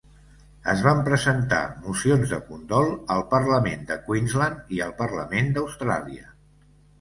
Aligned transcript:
Es 0.71 0.79
van 0.85 1.01
presentar 1.09 1.59
mocions 1.87 2.33
de 2.35 2.39
condol 2.47 2.89
al 3.17 3.21
Parlament 3.35 3.85
de 3.93 3.99
Queensland 4.09 4.73
i 4.79 4.83
al 4.87 4.97
Parlament 5.05 5.55
d'Austràlia. 5.59 6.27